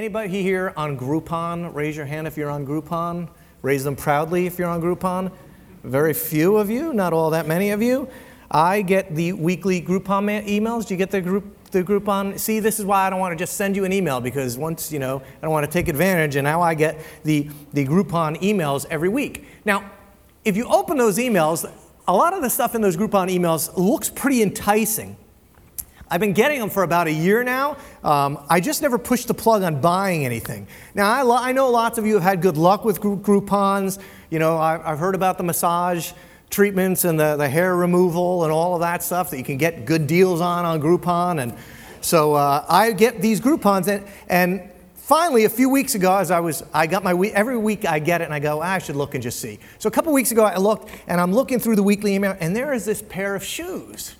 [0.00, 1.74] Anybody here on Groupon?
[1.74, 3.28] Raise your hand if you're on Groupon.
[3.60, 5.30] Raise them proudly if you're on Groupon.
[5.84, 8.08] Very few of you, not all that many of you.
[8.50, 10.86] I get the weekly Groupon ma- emails.
[10.86, 12.38] Do you get the group the Groupon?
[12.38, 14.90] See, this is why I don't want to just send you an email because once,
[14.90, 18.40] you know, I don't want to take advantage and now I get the, the Groupon
[18.40, 19.44] emails every week.
[19.66, 19.90] Now,
[20.46, 21.70] if you open those emails,
[22.08, 25.18] a lot of the stuff in those Groupon emails looks pretty enticing.
[26.10, 27.76] I've been getting them for about a year now.
[28.02, 30.66] Um, I just never pushed the plug on buying anything.
[30.94, 34.00] Now, I, lo- I know lots of you have had good luck with Groupons.
[34.28, 36.10] You know, I, I've heard about the massage
[36.50, 39.84] treatments and the, the hair removal and all of that stuff that you can get
[39.84, 41.40] good deals on on Groupon.
[41.40, 41.54] And
[42.00, 46.40] so uh, I get these Groupons, and, and finally, a few weeks ago, as I
[46.40, 48.78] was, I got my week, every week I get it and I go, "Ah, I
[48.78, 49.60] should look and just see.
[49.78, 52.56] So a couple weeks ago, I looked and I'm looking through the weekly email, and
[52.56, 54.16] there is this pair of shoes.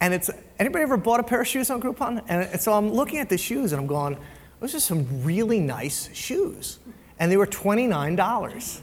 [0.00, 2.22] And it's, anybody ever bought a pair of shoes on Groupon?
[2.28, 4.16] And so I'm looking at the shoes and I'm going,
[4.60, 6.78] those are some really nice shoes.
[7.18, 8.80] And they were $29.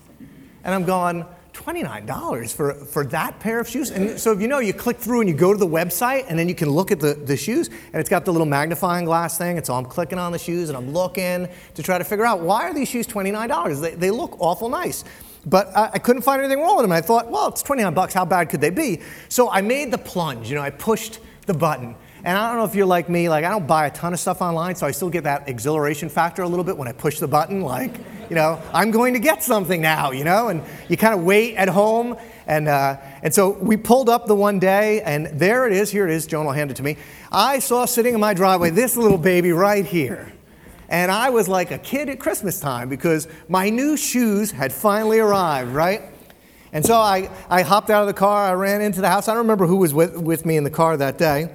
[0.63, 3.89] And I'm going, $29 for, for that pair of shoes?
[3.89, 6.37] And so if you know, you click through and you go to the website and
[6.37, 9.37] then you can look at the, the shoes and it's got the little magnifying glass
[9.37, 9.57] thing.
[9.57, 12.41] And so I'm clicking on the shoes and I'm looking to try to figure out
[12.41, 13.81] why are these shoes $29?
[13.81, 15.05] They, they look awful nice.
[15.45, 16.91] But I, I couldn't find anything wrong with them.
[16.91, 18.13] I thought, well, it's 29 bucks.
[18.13, 19.01] How bad could they be?
[19.29, 20.49] So I made the plunge.
[20.49, 21.95] You know, I pushed the button.
[22.23, 24.19] And I don't know if you're like me, like I don't buy a ton of
[24.19, 27.19] stuff online, so I still get that exhilaration factor a little bit when I push
[27.19, 27.95] the button, like,
[28.29, 31.55] you know, I'm going to get something now, you know, and you kind of wait
[31.55, 32.17] at home.
[32.47, 35.91] And, uh, and so we pulled up the one day, and there it is.
[35.91, 36.25] Here it is.
[36.25, 36.97] Joan will hand it to me.
[37.31, 40.31] I saw sitting in my driveway this little baby right here.
[40.89, 45.19] And I was like a kid at Christmas time because my new shoes had finally
[45.19, 46.01] arrived, right?
[46.71, 49.27] And so I, I hopped out of the car, I ran into the house.
[49.27, 51.49] I don't remember who was with, with me in the car that day.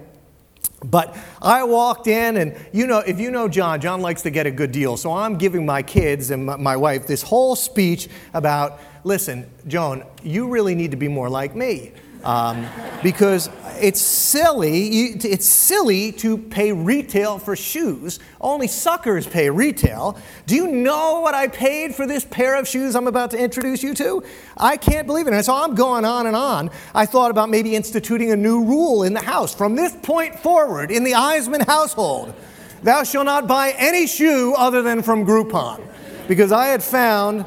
[0.82, 4.46] But I walked in, and you know, if you know John, John likes to get
[4.46, 4.96] a good deal.
[4.96, 10.48] So I'm giving my kids and my, wife this whole speech about listen, Joan, you
[10.48, 11.92] really need to be more like me.
[12.24, 12.66] Um,
[13.02, 13.48] because
[13.80, 18.18] it's silly, it's silly to pay retail for shoes.
[18.40, 20.18] Only suckers pay retail.
[20.46, 23.82] Do you know what I paid for this pair of shoes I'm about to introduce
[23.82, 24.22] you to?
[24.56, 25.32] I can't believe it.
[25.32, 26.70] And so I'm going on and on.
[26.94, 29.54] I thought about maybe instituting a new rule in the house.
[29.54, 32.34] From this point forward, in the Eisman household,
[32.82, 35.86] thou shalt not buy any shoe other than from Groupon.
[36.28, 37.44] Because I had found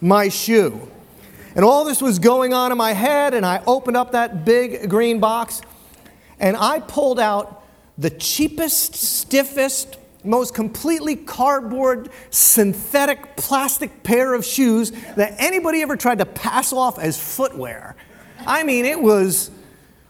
[0.00, 0.89] my shoe.
[1.54, 4.88] And all this was going on in my head, and I opened up that big
[4.88, 5.62] green box,
[6.38, 7.64] and I pulled out
[7.98, 16.18] the cheapest, stiffest, most completely cardboard, synthetic, plastic pair of shoes that anybody ever tried
[16.18, 17.96] to pass off as footwear.
[18.46, 19.50] I mean, it was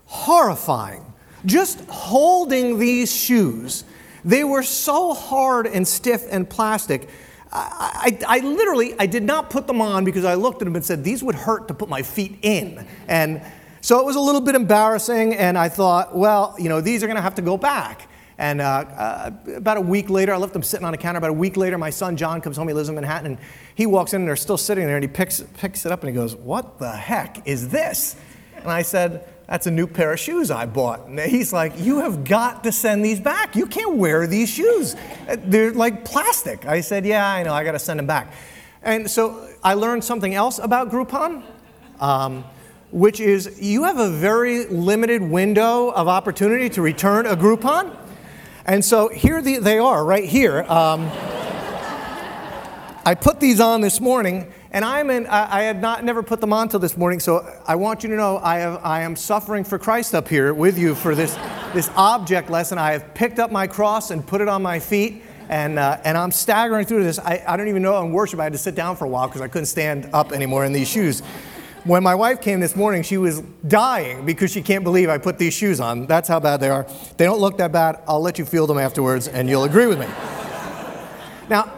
[0.06, 1.04] horrifying.
[1.46, 3.84] Just holding these shoes,
[4.24, 7.08] they were so hard and stiff and plastic
[7.52, 10.76] I, I, I, literally, I did not put them on because I looked at them
[10.76, 12.86] and said, these would hurt to put my feet in.
[13.08, 13.42] And
[13.80, 17.06] so it was a little bit embarrassing, and I thought, well, you know, these are
[17.06, 18.08] going to have to go back.
[18.36, 21.18] And uh, uh, about a week later, I left them sitting on a counter.
[21.18, 22.68] About a week later, my son John comes home.
[22.68, 23.38] He lives in Manhattan, and
[23.74, 26.08] he walks in, and they're still sitting there, and he picks, picks it up, and
[26.08, 28.16] he goes, What the heck is this?
[28.56, 31.08] And I said, That's a new pair of shoes I bought.
[31.08, 33.56] And he's like, You have got to send these back.
[33.56, 34.94] You can't wear these shoes.
[35.38, 36.66] They're like plastic.
[36.66, 37.52] I said, Yeah, I know.
[37.52, 38.32] I got to send them back.
[38.80, 41.42] And so I learned something else about Groupon.
[41.98, 42.44] Um,
[42.92, 47.96] which is you have a very limited window of opportunity to return a Groupon.
[48.66, 50.62] And so here they are, right here.
[50.62, 51.08] Um,
[53.04, 56.52] I put these on this morning, and I'm in, I, had not never put them
[56.52, 57.18] on till this morning.
[57.18, 60.54] So I want you to know I, have, I am suffering for Christ up here
[60.54, 61.34] with you for this,
[61.74, 62.78] this object lesson.
[62.78, 65.22] I have picked up my cross and put it on my feet.
[65.48, 67.18] And, uh, and I'm staggering through this.
[67.18, 68.38] I, I don't even know I'm worship.
[68.38, 70.72] I had to sit down for a while because I couldn't stand up anymore in
[70.72, 71.22] these shoes.
[71.82, 75.38] When my wife came this morning, she was dying because she can't believe I put
[75.38, 76.06] these shoes on.
[76.06, 76.86] That's how bad they are.
[77.16, 78.00] They don't look that bad.
[78.06, 80.06] I'll let you feel them afterwards, and you'll agree with me.
[81.48, 81.72] Now,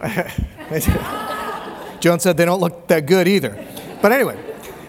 [2.00, 3.58] Joan said they don't look that good either.
[4.00, 4.38] But anyway,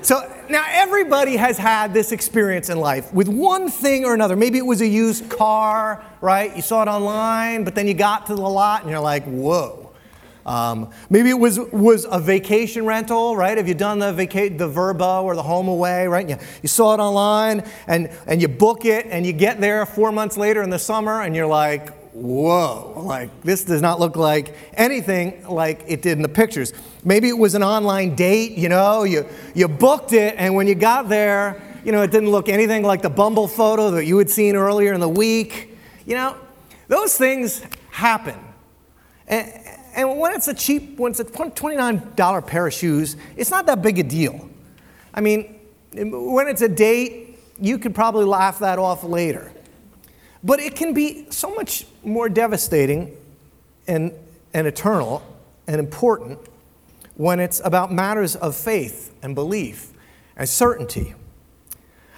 [0.02, 4.36] so now everybody has had this experience in life with one thing or another.
[4.36, 6.56] Maybe it was a used car, right?
[6.56, 9.92] You saw it online, but then you got to the lot and you're like, whoa.
[10.46, 13.56] Um, maybe it was, was a vacation rental, right?
[13.56, 16.28] Have you done the, vaca- the Vrbo or the Home Away, right?
[16.28, 20.12] You, you saw it online and, and you book it and you get there four
[20.12, 24.56] months later in the summer and you're like, whoa, like this does not look like
[24.74, 26.74] anything like it did in the pictures.
[27.04, 29.26] Maybe it was an online date, you know, you,
[29.56, 33.02] you booked it and when you got there, you know, it didn't look anything like
[33.02, 35.78] the Bumble photo that you had seen earlier in the week.
[36.06, 36.36] You know,
[36.88, 38.36] those things happen
[39.28, 39.52] And,
[39.96, 43.82] and when it's a cheap, when it's a $29 pair of shoes, it's not that
[43.82, 44.50] big a deal.
[45.14, 45.60] I mean,
[45.94, 49.52] when it's a date, you could probably laugh that off later.
[50.44, 53.16] But it can be so much more devastating
[53.88, 54.14] and,
[54.54, 55.24] and eternal
[55.68, 56.40] and important
[57.16, 59.92] when it's about matters of faith and belief
[60.38, 61.14] and certainty.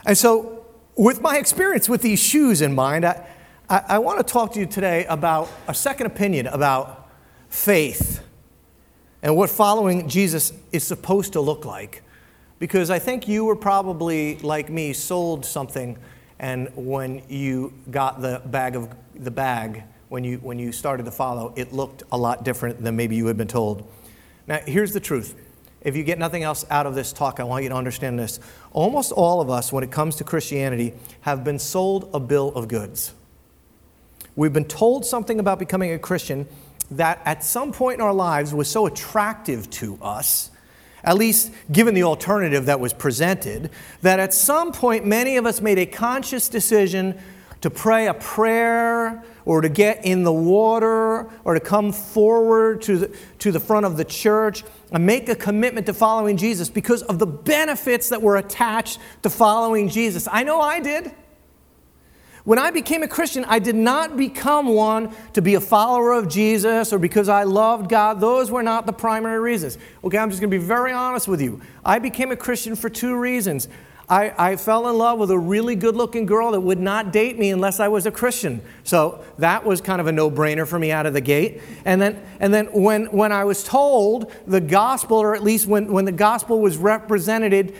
[0.05, 3.25] And so, with my experience with these shoes in mind, I,
[3.69, 7.09] I, I want to talk to you today about a second opinion about
[7.49, 8.21] faith
[9.23, 12.03] and what following Jesus is supposed to look like.
[12.59, 15.97] Because I think you were probably, like me, sold something,
[16.37, 18.89] and when you got the bag of
[19.21, 22.95] the bag, when you, when you started to follow, it looked a lot different than
[22.95, 23.89] maybe you had been told.
[24.47, 25.35] Now, here's the truth.
[25.81, 28.39] If you get nothing else out of this talk, I want you to understand this.
[28.71, 32.67] Almost all of us, when it comes to Christianity, have been sold a bill of
[32.67, 33.13] goods.
[34.35, 36.47] We've been told something about becoming a Christian
[36.91, 40.51] that at some point in our lives was so attractive to us,
[41.03, 43.71] at least given the alternative that was presented,
[44.01, 47.19] that at some point many of us made a conscious decision
[47.61, 52.97] to pray a prayer or to get in the water or to come forward to
[52.97, 57.03] the, to the front of the church and make a commitment to following Jesus because
[57.03, 60.27] of the benefits that were attached to following Jesus.
[60.31, 61.11] I know I did.
[62.43, 66.27] When I became a Christian, I did not become one to be a follower of
[66.27, 68.19] Jesus or because I loved God.
[68.19, 69.77] Those were not the primary reasons.
[70.03, 71.61] Okay, I'm just going to be very honest with you.
[71.85, 73.67] I became a Christian for two reasons.
[74.11, 77.39] I, I fell in love with a really good looking girl that would not date
[77.39, 78.61] me unless I was a Christian.
[78.83, 81.61] So that was kind of a no brainer for me out of the gate.
[81.85, 85.93] And then, and then when, when I was told the gospel, or at least when,
[85.93, 87.73] when the gospel was represented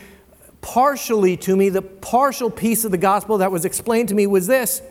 [0.62, 4.48] partially to me, the partial piece of the gospel that was explained to me was
[4.48, 4.82] this.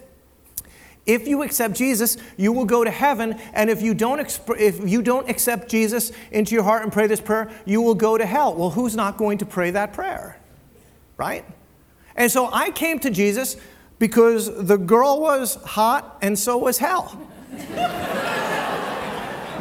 [1.06, 3.40] If you accept Jesus, you will go to heaven.
[3.54, 7.06] And if you, don't exp- if you don't accept Jesus into your heart and pray
[7.06, 8.54] this prayer, you will go to hell.
[8.54, 10.39] Well, who's not going to pray that prayer?
[11.20, 11.44] Right?
[12.16, 13.58] And so I came to Jesus
[13.98, 17.20] because the girl was hot and so was hell.
[17.50, 17.66] you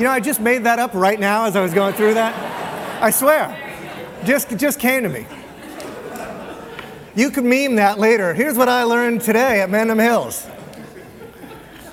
[0.05, 3.03] know, I just made that up right now as I was going through that.
[3.03, 3.53] I swear.
[4.23, 5.27] Just, just came to me.
[7.13, 8.33] You can meme that later.
[8.33, 10.47] Here's what I learned today at Mendham Hills.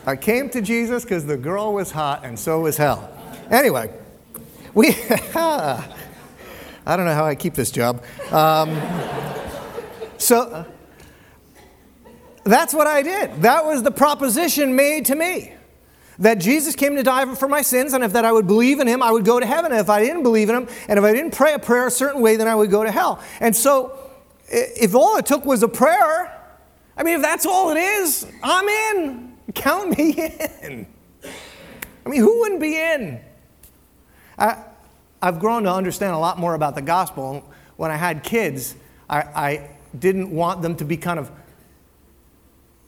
[0.07, 3.13] I came to Jesus because the girl was hot and so was hell.
[3.51, 3.93] Anyway,
[4.75, 4.91] we,
[5.35, 5.83] I
[6.87, 8.05] don't know how I keep this job.
[8.31, 8.71] Um,
[10.19, 10.67] so
[12.45, 13.43] that's what I did.
[13.43, 15.53] That was the proposition made to me
[16.19, 18.87] that Jesus came to die for my sins, and if that I would believe in
[18.87, 19.73] him, I would go to heaven.
[19.73, 21.91] And if I didn't believe in him, and if I didn't pray a prayer a
[21.91, 23.23] certain way, then I would go to hell.
[23.41, 23.99] And so,
[24.49, 26.33] if all it took was a prayer,
[26.97, 29.37] I mean, if that's all it is, I'm in.
[29.55, 30.13] Count me
[30.63, 30.87] in.
[32.05, 33.21] I mean, who wouldn't be in?
[34.39, 34.63] I,
[35.23, 37.45] have grown to understand a lot more about the gospel.
[37.77, 38.77] When I had kids,
[39.11, 41.31] I, I didn't want them to be kind of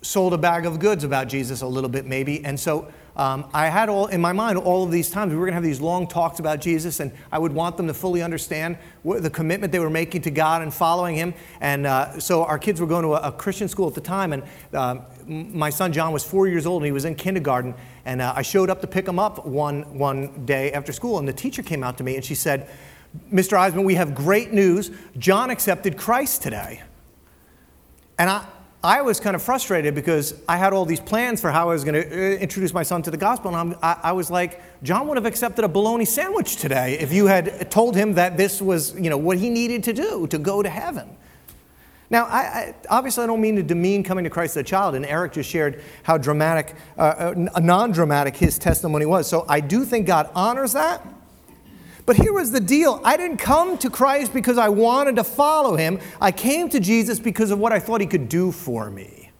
[0.02, 2.44] sold a bag of goods about Jesus a little bit, maybe.
[2.44, 5.44] And so um, I had all in my mind all of these times we were
[5.44, 8.22] going to have these long talks about Jesus, and I would want them to fully
[8.22, 11.34] understand what, the commitment they were making to God and following Him.
[11.60, 14.32] And uh, so our kids were going to a, a, Christian school at the time,
[14.32, 17.74] and uh, my son John was four years old, and he was in kindergarten.
[18.04, 21.26] And uh, I showed up to pick him up one one day after school, and
[21.26, 22.70] the teacher came out to me and she said,
[23.32, 23.58] "Mr.
[23.58, 24.92] Eisman, we have great news.
[25.18, 26.82] John accepted Christ today."
[28.18, 28.44] And I,
[28.82, 31.84] I was kind of frustrated because I had all these plans for how I was
[31.84, 33.54] going to uh, introduce my son to the gospel.
[33.54, 37.26] And I, I was like, John would have accepted a bologna sandwich today if you
[37.26, 40.62] had told him that this was you know, what he needed to do to go
[40.62, 41.16] to heaven.
[42.10, 44.94] Now, I, I, obviously, I don't mean to demean coming to Christ as a child,
[44.94, 49.28] and Eric just shared how dramatic, uh, uh non dramatic his testimony was.
[49.28, 51.06] So I do think God honors that.
[52.08, 55.76] But here was the deal I didn't come to Christ because I wanted to follow
[55.76, 59.30] him, I came to Jesus because of what I thought he could do for me.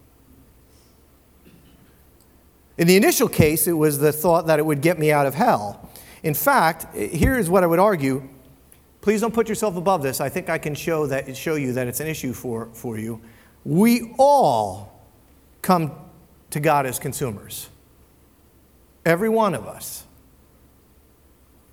[2.77, 5.33] In the initial case, it was the thought that it would get me out of
[5.33, 5.89] hell.
[6.21, 8.29] In fact, here is what I would argue.
[9.01, 10.21] Please don't put yourself above this.
[10.21, 13.19] I think I can show, that, show you that it's an issue for, for you.
[13.65, 15.09] We all
[15.63, 15.91] come
[16.51, 17.67] to God as consumers.
[19.07, 20.05] Every one of us.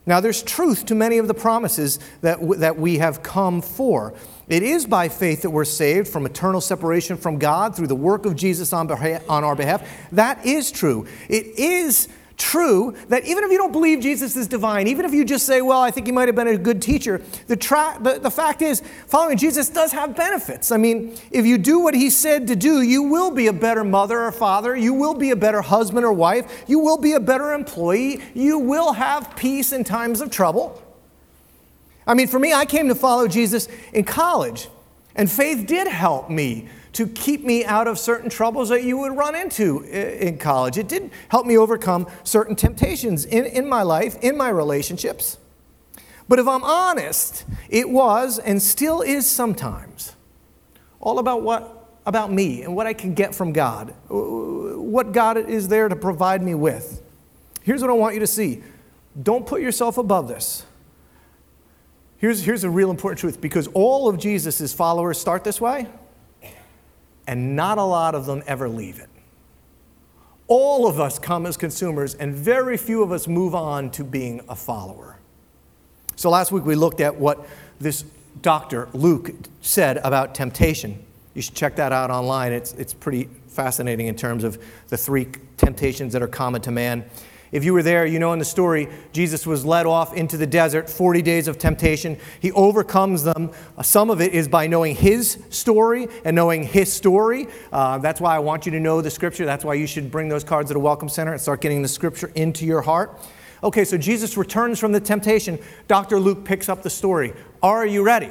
[0.07, 4.15] Now, there's truth to many of the promises that, w- that we have come for.
[4.49, 8.25] It is by faith that we're saved from eternal separation from God through the work
[8.25, 9.87] of Jesus on, beha- on our behalf.
[10.13, 11.09] That is true.
[11.29, 15.25] It is true that even if you don't believe Jesus is divine, even if you
[15.25, 18.19] just say, well, I think he might have been a good teacher, the, tra- the,
[18.19, 20.71] the fact is, following Jesus does have benefits.
[20.71, 23.85] I mean, if you do what he said to do, you will be a better
[23.85, 27.21] mother or father, you will be a better husband or wife, you will be a
[27.21, 30.83] better employee, you will have peace in times of trouble.
[32.07, 34.69] I mean, for me, I came to follow Jesus in college,
[35.17, 39.15] and faith did help me to keep me out of certain troubles that you would
[39.15, 40.79] run into in college.
[40.79, 45.37] It did help me overcome certain temptations in, in my life, in my relationships.
[46.27, 50.17] But if I'm honest, it was and still is sometimes
[50.99, 51.73] all about what
[52.07, 56.43] about me and what I can get from God, what God is there to provide
[56.43, 57.03] me with.
[57.63, 58.63] Here's what I want you to see.
[59.23, 60.65] Don't put yourself above this.
[62.17, 65.89] Here's, here's a real important truth because all of Jesus' followers start this way
[67.27, 69.09] and not a lot of them ever leave it.
[70.49, 74.41] All of us come as consumers, and very few of us move on to being
[74.49, 75.19] a follower.
[76.15, 77.47] So last week we looked at what
[77.81, 78.05] this
[78.43, 81.05] doctor, Luke, said about temptation.
[81.35, 82.53] You should check that out online.
[82.53, 87.05] It's, it's pretty fascinating in terms of the three temptations that are common to man.
[87.53, 90.47] If you were there, you know in the story, Jesus was led off into the
[90.47, 92.19] desert, 40 days of temptation.
[92.41, 93.51] He overcomes them.
[93.77, 97.47] Uh, some of it is by knowing his story and knowing his story.
[97.73, 99.47] Uh, that's why I want you to know the scripture.
[99.47, 101.89] That's why you should bring those cards to the Welcome Center and start getting the
[101.89, 103.19] scripture into your heart.
[103.63, 105.59] Okay, so Jesus returns from the temptation.
[105.89, 106.21] Dr.
[106.21, 107.33] Luke picks up the story.
[107.63, 108.31] Are you ready?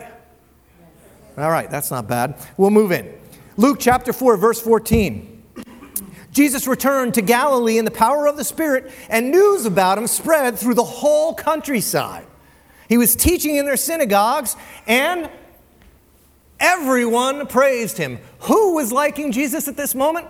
[1.37, 2.35] All right, that's not bad.
[2.57, 3.13] We'll move in.
[3.57, 5.34] Luke chapter 4, verse 14.
[6.35, 10.59] Jesus returned to Galilee in the power of the Spirit, and news about him spread
[10.59, 12.27] through the whole countryside.
[12.89, 15.29] He was teaching in their synagogues, and
[16.59, 18.19] everyone praised him.
[18.41, 20.27] Who was liking Jesus at this moment?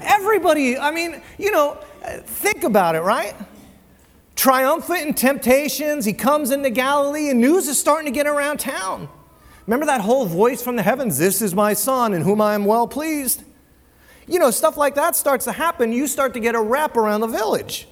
[0.00, 0.76] Everybody.
[0.76, 1.78] I mean, you know,
[2.24, 3.36] think about it, right?
[4.34, 9.08] Triumphant in temptations, he comes into Galilee, and news is starting to get around town.
[9.68, 12.64] Remember that whole voice from the heavens This is my son, in whom I am
[12.64, 13.44] well pleased?
[14.26, 15.92] You know, stuff like that starts to happen.
[15.92, 17.86] You start to get a wrap around the village.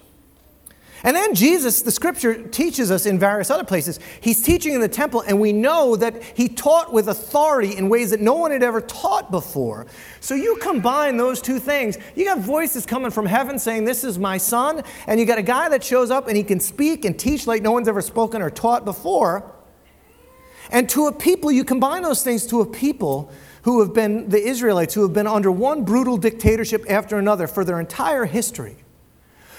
[1.05, 4.89] And then Jesus, the scripture teaches us in various other places, he's teaching in the
[4.89, 8.63] temple, and we know that he taught with authority in ways that no one had
[8.63, 9.87] ever taught before.
[10.21, 11.99] So you combine those two things.
[12.15, 15.43] You got voices coming from heaven saying, This is my son, and you got a
[15.43, 18.41] guy that shows up and he can speak and teach like no one's ever spoken
[18.41, 19.53] or taught before.
[20.71, 24.43] And to a people, you combine those things to a people who have been the
[24.43, 28.77] Israelites, who have been under one brutal dictatorship after another for their entire history.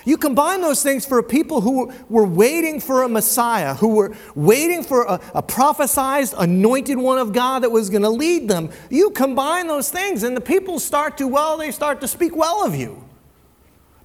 [0.05, 4.13] You combine those things for a people who were waiting for a Messiah, who were
[4.35, 8.69] waiting for a, a prophesized, anointed one of God that was going to lead them.
[8.89, 12.65] You combine those things, and the people start to, well, they start to speak well
[12.65, 13.03] of you.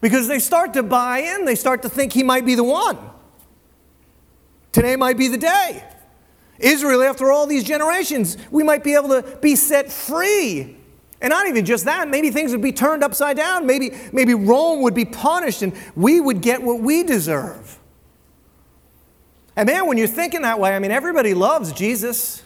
[0.00, 2.96] Because they start to buy in, they start to think he might be the one.
[4.70, 5.82] Today might be the day.
[6.58, 10.76] Israel, after all these generations, we might be able to be set free.
[11.20, 13.66] And not even just that, maybe things would be turned upside down.
[13.66, 17.78] Maybe, maybe Rome would be punished and we would get what we deserve.
[19.56, 22.42] And man, when you're thinking that way, I mean, everybody loves Jesus.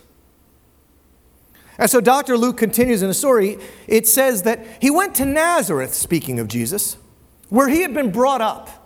[1.76, 2.38] And so Dr.
[2.38, 3.58] Luke continues in the story.
[3.86, 6.96] It says that he went to Nazareth, speaking of Jesus,
[7.50, 8.81] where he had been brought up.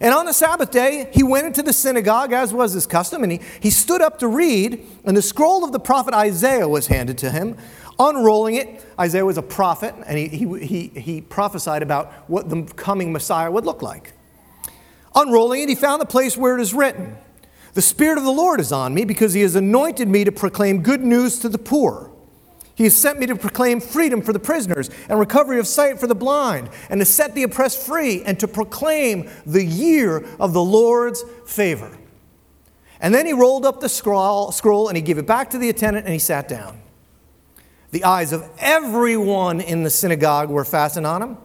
[0.00, 3.32] And on the Sabbath day, he went into the synagogue, as was his custom, and
[3.32, 7.18] he, he stood up to read, and the scroll of the prophet Isaiah was handed
[7.18, 7.56] to him.
[7.98, 12.62] Unrolling it, Isaiah was a prophet, and he, he, he, he prophesied about what the
[12.74, 14.12] coming Messiah would look like.
[15.14, 17.16] Unrolling it, he found the place where it is written
[17.74, 20.82] The Spirit of the Lord is on me, because he has anointed me to proclaim
[20.82, 22.11] good news to the poor.
[22.74, 26.06] He has sent me to proclaim freedom for the prisoners and recovery of sight for
[26.06, 30.62] the blind, and to set the oppressed free, and to proclaim the year of the
[30.62, 31.98] Lord's favor.
[33.02, 35.68] And then he rolled up the scroll, scroll and he gave it back to the
[35.68, 36.80] attendant and he sat down.
[37.90, 41.36] The eyes of everyone in the synagogue were fastened on him.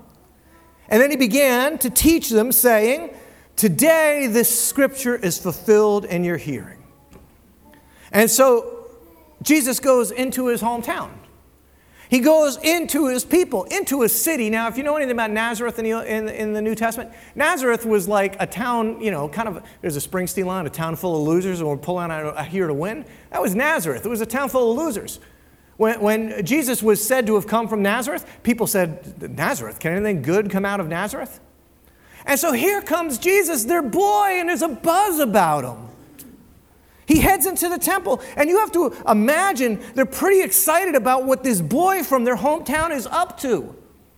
[0.87, 3.09] And then he began to teach them, saying,
[3.55, 6.83] Today this scripture is fulfilled in your hearing.
[8.11, 8.87] And so
[9.41, 11.09] Jesus goes into his hometown.
[12.09, 14.49] He goes into his people, into his city.
[14.49, 17.85] Now, if you know anything about Nazareth in the, in, in, the New Testament, Nazareth
[17.85, 21.17] was like a town, you know, kind of, there's a Springsteen line, a town full
[21.17, 23.05] of losers, and we're pulling out here to win.
[23.31, 24.05] That was Nazareth.
[24.05, 25.19] It was a town full of losers.
[25.75, 30.21] When, when Jesus was said to have come from Nazareth, people said, Nazareth, can anything
[30.21, 31.41] good come out of Nazareth?
[32.25, 35.86] And so here comes Jesus, their boy, and there's a buzz about him.
[37.07, 41.41] He heads into the temple, and you have to imagine they're pretty excited about what
[41.41, 43.75] this boy from their hometown is up to.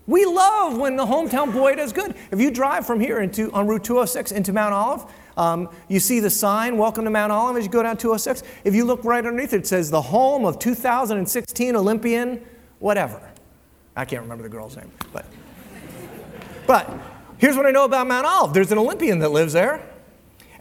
[0.08, 2.16] We love when the hometown boy does good.
[2.32, 5.06] If you drive from here into on Route 206 into Mount Olive,
[5.38, 8.42] um, you see the sign, Welcome to Mount Olive, as you go down 206.
[8.64, 12.44] If you look right underneath it, it says the home of 2016 Olympian,
[12.80, 13.22] whatever.
[13.96, 15.26] I can't remember the girl's name, but.
[16.66, 16.92] But
[17.38, 19.89] here's what I know about Mount Olive there's an Olympian that lives there.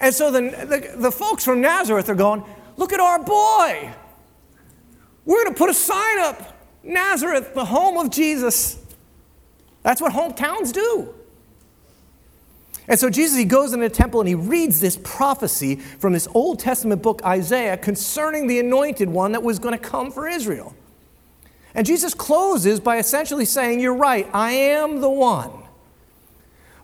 [0.00, 2.44] And so the, the, the folks from Nazareth are going,
[2.76, 3.92] Look at our boy.
[5.24, 8.78] We're going to put a sign up Nazareth, the home of Jesus.
[9.82, 11.14] That's what hometowns do.
[12.86, 16.26] And so Jesus, he goes into the temple and he reads this prophecy from this
[16.32, 20.74] Old Testament book, Isaiah, concerning the anointed one that was going to come for Israel.
[21.74, 25.57] And Jesus closes by essentially saying, You're right, I am the one.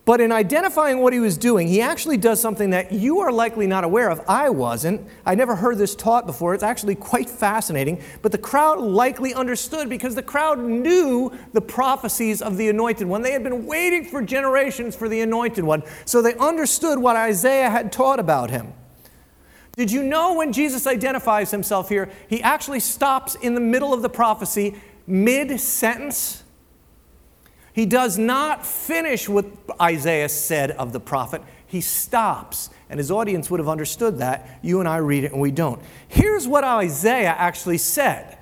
[0.04, 3.66] But in identifying what he was doing, he actually does something that you are likely
[3.66, 4.20] not aware of.
[4.28, 5.00] I wasn't.
[5.24, 6.52] I never heard this taught before.
[6.52, 8.02] It's actually quite fascinating.
[8.20, 13.22] But the crowd likely understood because the crowd knew the prophecies of the anointed one.
[13.22, 15.82] They had been waiting for generations for the anointed one.
[16.04, 18.74] So they understood what Isaiah had taught about him.
[19.74, 24.02] Did you know when Jesus identifies himself here, he actually stops in the middle of
[24.02, 24.74] the prophecy,
[25.06, 26.43] mid sentence?
[27.74, 29.46] He does not finish what
[29.82, 31.42] Isaiah said of the prophet.
[31.66, 34.60] He stops, and his audience would have understood that.
[34.62, 35.82] You and I read it, and we don't.
[36.06, 38.38] Here's what Isaiah actually said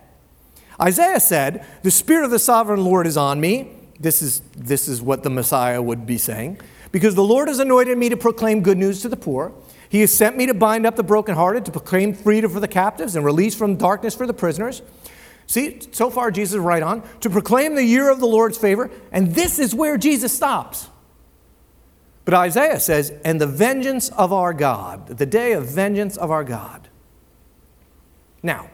[0.78, 3.70] Isaiah said, The Spirit of the sovereign Lord is on me.
[3.98, 6.60] This is, this is what the Messiah would be saying.
[6.90, 9.54] Because the Lord has anointed me to proclaim good news to the poor.
[9.88, 13.16] He has sent me to bind up the brokenhearted, to proclaim freedom for the captives,
[13.16, 14.82] and release from darkness for the prisoners
[15.52, 17.02] See, so far Jesus is right on.
[17.20, 20.88] To proclaim the year of the Lord's favor, and this is where Jesus stops.
[22.24, 26.42] But Isaiah says, and the vengeance of our God, the day of vengeance of our
[26.42, 26.88] God.
[28.42, 28.70] Now,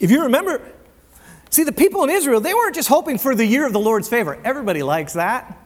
[0.00, 0.60] if you remember,
[1.50, 4.08] see, the people in Israel, they weren't just hoping for the year of the Lord's
[4.08, 4.40] favor.
[4.42, 5.56] Everybody likes that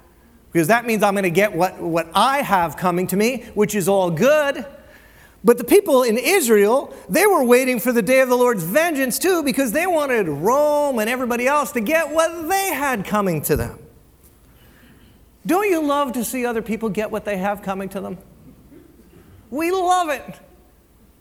[0.53, 3.75] because that means I'm going to get what, what I have coming to me, which
[3.75, 4.67] is all good.
[5.45, 9.19] But the people in Israel, they were waiting for the day of the Lord's vengeance
[9.19, 13.55] too because they wanted Rome and everybody else to get what they had coming to
[13.55, 13.79] them.
[15.47, 18.17] Don't you love to see other people get what they have coming to them?
[19.51, 20.25] We love it.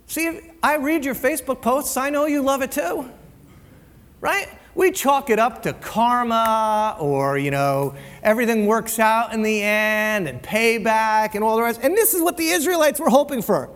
[0.07, 3.09] See, I read your Facebook posts, I know you love it too.
[4.21, 4.47] Right?
[4.75, 7.93] We chalk it up to karma or, you know,
[8.23, 11.81] everything works out in the end and payback and all the rest.
[11.83, 13.69] And this is what the Israelites were hoping for.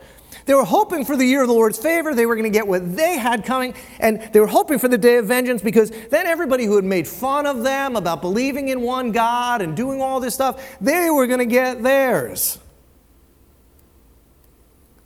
[0.46, 2.14] They were hoping for the year of the Lord's favor.
[2.14, 3.74] They were going to get what they had coming.
[4.00, 7.08] And they were hoping for the day of vengeance because then everybody who had made
[7.08, 11.28] fun of them about believing in one God and doing all this stuff, they were
[11.28, 12.60] going to get theirs.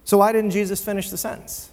[0.03, 1.71] So why didn't Jesus finish the sentence?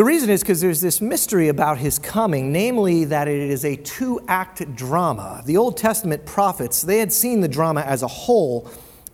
[0.00, 3.76] The reason is because there's this mystery about his coming, namely that it is a
[3.76, 5.42] two act drama.
[5.44, 8.70] The Old Testament prophets, they had seen the drama as a whole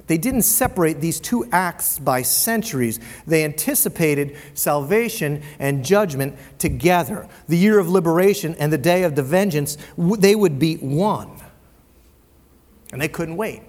[0.06, 3.00] they didn't separate these two acts by centuries.
[3.26, 7.28] They anticipated salvation and judgment together.
[7.48, 11.40] The year of liberation and the day of the vengeance, they would be one.
[12.92, 13.62] And they couldn't wait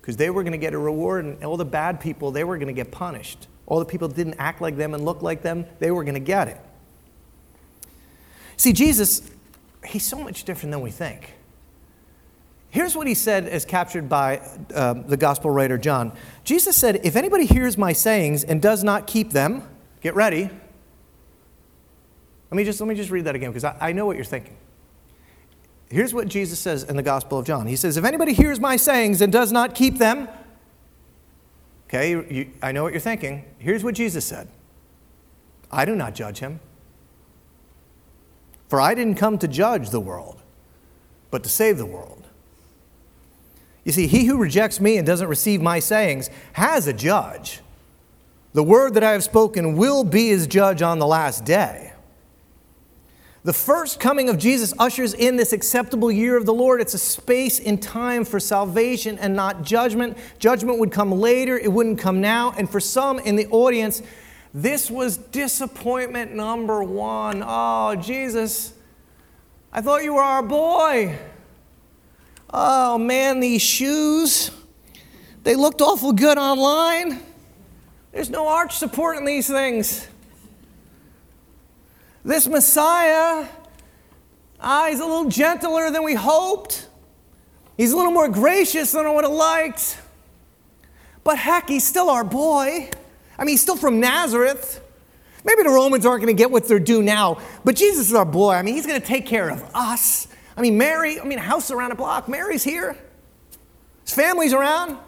[0.00, 2.56] because they were going to get a reward, and all the bad people, they were
[2.56, 3.46] going to get punished.
[3.66, 6.14] All the people that didn't act like them and look like them, they were going
[6.14, 6.58] to get it.
[8.56, 9.30] See, Jesus,
[9.84, 11.34] he's so much different than we think.
[12.70, 14.38] Here's what he said as captured by
[14.74, 16.12] um, the gospel writer John.
[16.44, 19.68] Jesus said, If anybody hears my sayings and does not keep them,
[20.00, 20.44] get ready.
[22.50, 24.24] Let me just, let me just read that again because I, I know what you're
[24.24, 24.56] thinking.
[25.88, 28.76] Here's what Jesus says in the Gospel of John He says, If anybody hears my
[28.76, 30.28] sayings and does not keep them,
[31.88, 33.44] okay, you, I know what you're thinking.
[33.58, 34.48] Here's what Jesus said
[35.72, 36.60] I do not judge him.
[38.68, 40.40] For I didn't come to judge the world,
[41.32, 42.28] but to save the world.
[43.84, 47.60] You see, he who rejects me and doesn't receive my sayings has a judge.
[48.52, 51.92] The word that I have spoken will be his judge on the last day.
[53.42, 56.82] The first coming of Jesus ushers in this acceptable year of the Lord.
[56.82, 60.18] It's a space in time for salvation and not judgment.
[60.38, 62.52] Judgment would come later, it wouldn't come now.
[62.58, 64.02] And for some in the audience,
[64.52, 67.42] this was disappointment number one.
[67.46, 68.74] Oh, Jesus,
[69.72, 71.18] I thought you were our boy.
[72.52, 74.50] Oh man, these shoes,
[75.44, 77.20] they looked awful good online.
[78.12, 80.08] There's no arch support in these things.
[82.24, 83.46] This Messiah,
[84.60, 86.88] ah, he's a little gentler than we hoped.
[87.76, 89.96] He's a little more gracious than I would have liked.
[91.22, 92.90] But heck, he's still our boy.
[93.38, 94.82] I mean, he's still from Nazareth.
[95.44, 98.26] Maybe the Romans aren't going to get what they're due now, but Jesus is our
[98.26, 98.54] boy.
[98.54, 100.26] I mean, he's going to take care of us.
[100.56, 102.28] I mean, Mary, I mean, a house around a block.
[102.28, 102.96] Mary's here.
[104.04, 104.98] His family's around.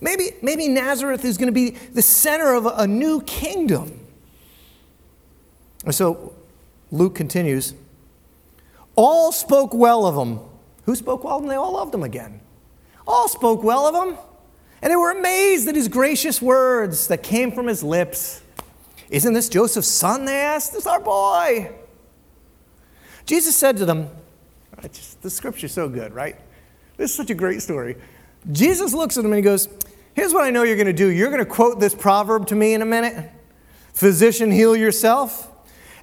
[0.00, 4.06] Maybe, maybe Nazareth is going to be the center of a, a new kingdom.
[5.84, 6.34] And so
[6.90, 7.74] Luke continues
[8.94, 10.40] all spoke well of him.
[10.84, 11.48] Who spoke well of him?
[11.48, 12.40] They all loved him again.
[13.06, 14.18] All spoke well of him.
[14.82, 18.42] And they were amazed at his gracious words that came from his lips.
[19.08, 20.24] Isn't this Joseph's son?
[20.24, 20.72] They asked.
[20.72, 21.70] This is our boy.
[23.28, 24.08] Jesus said to them,
[24.90, 26.34] just, the scripture's so good, right?
[26.96, 27.96] This is such a great story.
[28.50, 29.68] Jesus looks at them and he goes,
[30.14, 31.08] Here's what I know you're going to do.
[31.08, 33.30] You're going to quote this proverb to me in a minute
[33.92, 35.50] Physician, heal yourself.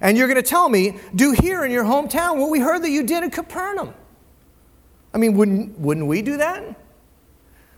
[0.00, 2.90] And you're going to tell me, do here in your hometown what we heard that
[2.90, 3.92] you did in Capernaum.
[5.12, 6.62] I mean, wouldn't, wouldn't we do that?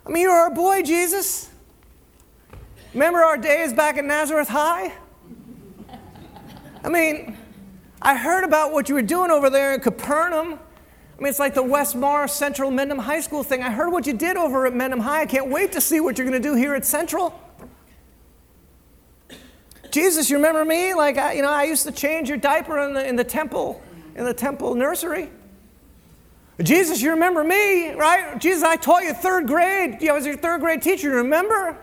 [0.04, 1.48] I mean, you're our boy, Jesus.
[2.92, 4.92] Remember our days back at Nazareth High?
[6.84, 7.37] I mean,
[8.00, 10.52] I heard about what you were doing over there in Capernaum.
[11.18, 13.62] I mean, it's like the West Morris Central Mendham High School thing.
[13.62, 15.22] I heard what you did over at Mendham High.
[15.22, 17.38] I can't wait to see what you're going to do here at Central.
[19.90, 20.94] Jesus, you remember me?
[20.94, 23.82] Like, I, you know, I used to change your diaper in the, in the temple,
[24.14, 25.30] in the temple nursery.
[26.62, 28.38] Jesus, you remember me, right?
[28.38, 30.06] Jesus, I taught you third grade.
[30.08, 31.76] I was your third grade teacher, you remember?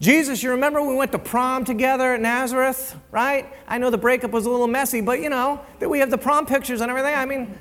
[0.00, 3.46] Jesus, you remember we went to prom together at Nazareth, right?
[3.68, 6.18] I know the breakup was a little messy, but you know, that we have the
[6.18, 7.14] prom pictures and everything.
[7.14, 7.58] I mean,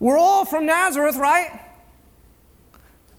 [0.00, 1.60] we're all from Nazareth, right?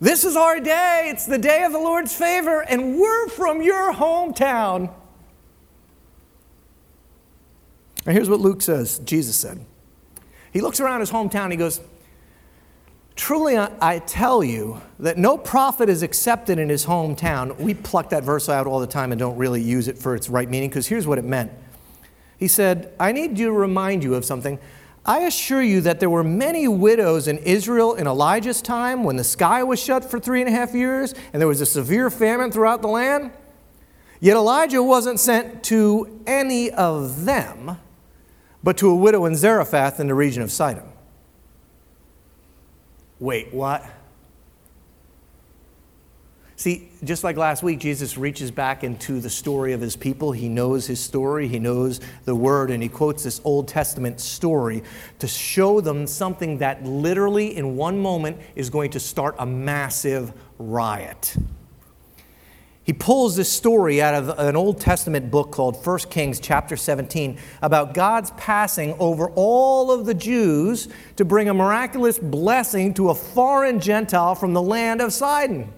[0.02, 1.10] This is our day.
[1.12, 4.92] It's the day of the Lord's favor, and we're from your hometown.
[8.06, 9.64] And here's what Luke says Jesus said.
[10.52, 11.80] He looks around his hometown, he goes,
[13.20, 17.60] Truly, I tell you that no prophet is accepted in his hometown.
[17.60, 20.30] We pluck that verse out all the time and don't really use it for its
[20.30, 21.52] right meaning because here's what it meant.
[22.38, 24.58] He said, I need to remind you of something.
[25.06, 29.26] I assure you that there were many widows in Israel in Elijah's time when the
[29.26, 32.54] sky was shut for three and a half years and there was a severe famine
[32.54, 33.32] throughout the land.
[34.22, 37.80] Yet Elijah wasn't sent to any of them,
[38.64, 40.90] but to a widow in Zarephath in the region of Sidon.
[43.20, 43.86] Wait, what?
[46.56, 50.34] See, just like last week, Jesus reaches back into the story of his people.
[50.34, 54.84] He knows his story, he knows the word, and he quotes this Old Testament story
[55.20, 60.34] to show them something that literally, in one moment, is going to start a massive
[60.58, 61.38] riot.
[62.90, 67.38] He pulls this story out of an Old Testament book called 1 Kings chapter 17
[67.62, 73.14] about God's passing over all of the Jews to bring a miraculous blessing to a
[73.14, 75.72] foreign Gentile from the land of Sidon.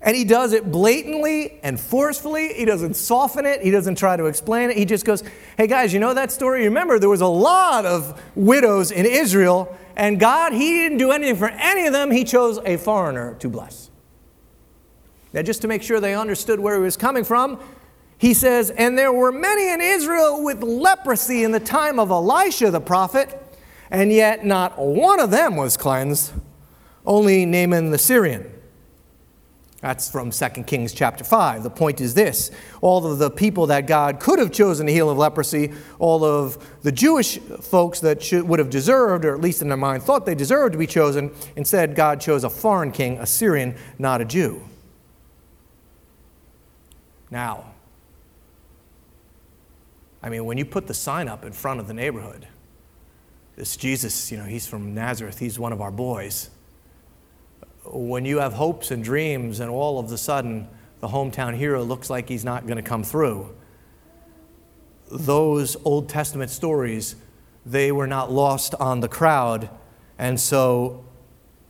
[0.00, 2.52] And he does it blatantly and forcefully.
[2.54, 3.60] He doesn't soften it.
[3.60, 4.76] He doesn't try to explain it.
[4.76, 5.24] He just goes,
[5.56, 6.62] Hey guys, you know that story?
[6.62, 11.34] Remember, there was a lot of widows in Israel, and God, He didn't do anything
[11.34, 12.12] for any of them.
[12.12, 13.90] He chose a foreigner to bless.
[15.32, 17.60] Now, just to make sure they understood where he was coming from,
[18.18, 22.70] he says, And there were many in Israel with leprosy in the time of Elisha
[22.70, 23.42] the prophet,
[23.90, 26.32] and yet not one of them was cleansed,
[27.04, 28.52] only Naaman the Syrian.
[29.82, 31.62] That's from 2 Kings chapter 5.
[31.62, 35.10] The point is this all of the people that God could have chosen to heal
[35.10, 39.60] of leprosy, all of the Jewish folks that should, would have deserved, or at least
[39.60, 43.18] in their mind thought they deserved to be chosen, instead, God chose a foreign king,
[43.18, 44.62] a Syrian, not a Jew.
[47.30, 47.72] Now,
[50.22, 52.46] I mean, when you put the sign up in front of the neighborhood,
[53.56, 56.50] this Jesus, you know, he's from Nazareth, he's one of our boys
[57.92, 60.68] when you have hopes and dreams and all of a sudden
[61.00, 63.54] the hometown hero looks like he's not going to come through,
[65.10, 67.16] those Old Testament stories,
[67.64, 69.68] they were not lost on the crowd.
[70.18, 71.04] And so,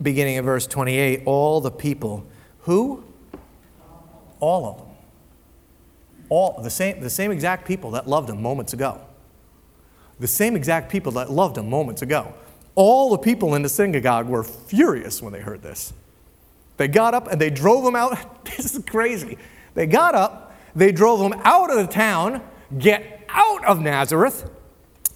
[0.00, 2.26] beginning in verse 28, all the people,
[2.60, 3.04] who?
[4.40, 4.85] All of them.
[6.28, 9.00] All the same, the same exact people that loved him moments ago.
[10.18, 12.34] The same exact people that loved him moments ago.
[12.74, 15.92] All the people in the synagogue were furious when they heard this.
[16.76, 18.16] They got up and they drove him out.
[18.56, 19.36] This is crazy.
[19.74, 22.42] They got up, they drove him out of the town,
[22.78, 24.48] get out of Nazareth,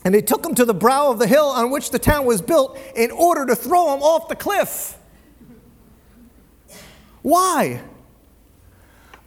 [0.05, 2.43] and they took him to the brow of the hill on which the town was
[2.43, 4.99] built in order to throw him off the cliff.
[7.23, 7.83] Why?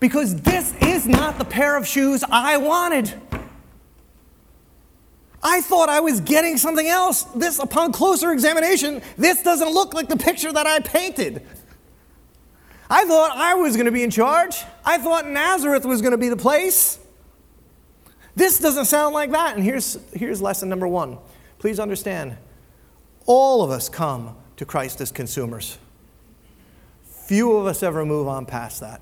[0.03, 3.13] Because this is not the pair of shoes I wanted.
[5.41, 7.23] I thought I was getting something else.
[7.23, 11.47] This, upon closer examination, this doesn't look like the picture that I painted.
[12.89, 14.57] I thought I was going to be in charge.
[14.83, 16.99] I thought Nazareth was going to be the place.
[18.35, 19.55] This doesn't sound like that.
[19.55, 21.17] And here's, here's lesson number one.
[21.59, 22.35] Please understand
[23.25, 25.77] all of us come to Christ as consumers.
[27.05, 29.01] Few of us ever move on past that.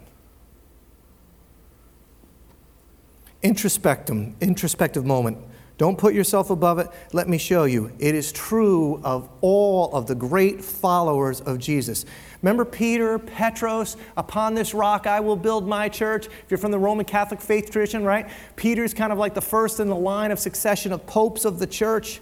[3.44, 5.38] Introspectum, introspective moment.
[5.80, 6.88] Don't put yourself above it.
[7.12, 7.92] Let me show you.
[7.98, 12.06] It is true of all of the great followers of Jesus.
[12.44, 16.28] Remember Peter, Petros, upon this rock I will build my church.
[16.28, 18.30] If you're from the Roman Catholic faith tradition, right?
[18.58, 21.66] Peter's kind of like the first in the line of succession of popes of the
[21.66, 22.22] church.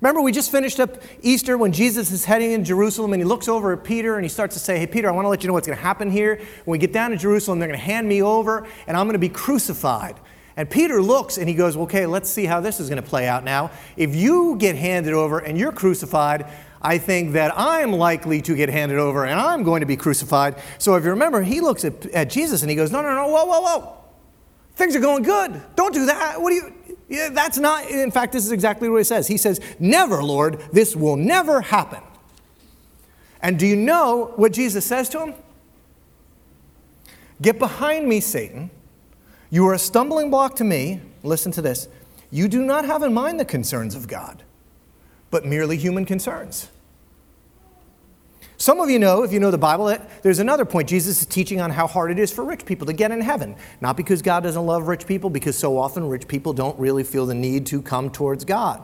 [0.00, 3.48] Remember, we just finished up Easter when Jesus is heading in Jerusalem and he looks
[3.48, 5.48] over at Peter and he starts to say, Hey, Peter, I want to let you
[5.48, 6.36] know what's going to happen here.
[6.64, 9.14] When we get down to Jerusalem, they're going to hand me over and I'm going
[9.14, 10.14] to be crucified.
[10.56, 13.26] And Peter looks and he goes, Okay, let's see how this is going to play
[13.26, 13.72] out now.
[13.96, 16.46] If you get handed over and you're crucified,
[16.80, 20.56] I think that I'm likely to get handed over and I'm going to be crucified.
[20.78, 23.26] So if you remember, he looks at, at Jesus and he goes, No, no, no,
[23.26, 23.94] whoa, whoa, whoa.
[24.76, 25.60] Things are going good.
[25.74, 26.40] Don't do that.
[26.40, 26.74] What do you?
[27.08, 29.26] Yeah, that's not, in fact, this is exactly what he says.
[29.26, 32.02] He says, Never, Lord, this will never happen.
[33.40, 35.34] And do you know what Jesus says to him?
[37.40, 38.70] Get behind me, Satan.
[39.50, 41.00] You are a stumbling block to me.
[41.22, 41.88] Listen to this.
[42.30, 44.42] You do not have in mind the concerns of God,
[45.30, 46.68] but merely human concerns.
[48.60, 50.88] Some of you know, if you know the Bible, that there's another point.
[50.88, 53.54] Jesus is teaching on how hard it is for rich people to get in heaven.
[53.80, 57.24] Not because God doesn't love rich people, because so often rich people don't really feel
[57.24, 58.82] the need to come towards God.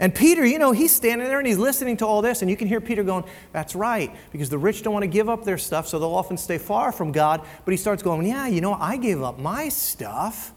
[0.00, 2.56] And Peter, you know, he's standing there and he's listening to all this, and you
[2.56, 5.58] can hear Peter going, That's right, because the rich don't want to give up their
[5.58, 7.46] stuff, so they'll often stay far from God.
[7.64, 10.52] But he starts going, Yeah, you know, I gave up my stuff,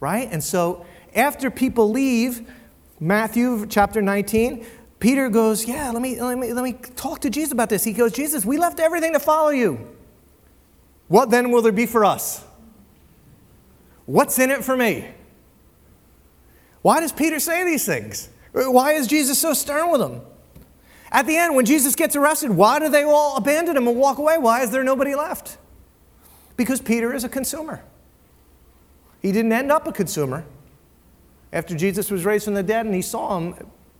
[0.00, 0.26] right?
[0.30, 2.50] And so after people leave,
[2.98, 4.64] Matthew chapter 19,
[5.04, 7.84] Peter goes, Yeah, let me, let, me, let me talk to Jesus about this.
[7.84, 9.78] He goes, Jesus, we left everything to follow you.
[11.08, 12.42] What then will there be for us?
[14.06, 15.06] What's in it for me?
[16.80, 18.30] Why does Peter say these things?
[18.52, 20.22] Why is Jesus so stern with them?
[21.12, 24.16] At the end, when Jesus gets arrested, why do they all abandon him and walk
[24.16, 24.38] away?
[24.38, 25.58] Why is there nobody left?
[26.56, 27.84] Because Peter is a consumer.
[29.20, 30.46] He didn't end up a consumer.
[31.52, 33.54] After Jesus was raised from the dead and he saw him,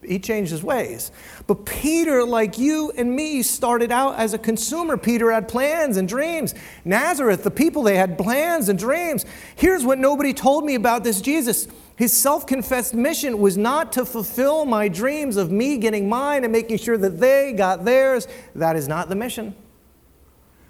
[0.07, 1.11] he changed his ways.
[1.47, 4.97] But Peter, like you and me, started out as a consumer.
[4.97, 6.55] Peter had plans and dreams.
[6.85, 9.25] Nazareth, the people, they had plans and dreams.
[9.57, 14.05] Here's what nobody told me about this Jesus his self confessed mission was not to
[14.05, 18.27] fulfill my dreams of me getting mine and making sure that they got theirs.
[18.55, 19.55] That is not the mission.